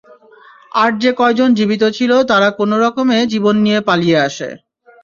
আর 0.73 0.91
যে 0.99 1.11
কয়জন 1.13 1.49
জীবিত 1.53 1.83
ছিল 1.97 2.11
তারা 2.31 2.49
কোন 2.59 2.71
রকমে 2.83 3.17
জীবন 3.31 3.55
নিয়ে 3.65 3.79
পালিয়ে 3.87 4.17
আসে। 4.27 4.49